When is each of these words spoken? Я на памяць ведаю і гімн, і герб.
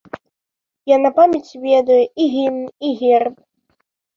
Я 0.93 0.97
на 1.01 1.11
памяць 1.19 1.57
ведаю 1.67 1.99
і 2.25 2.29
гімн, 2.37 2.67
і 2.89 2.95
герб. 3.03 3.35